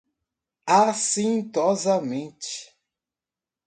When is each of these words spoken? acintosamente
acintosamente 0.77 2.73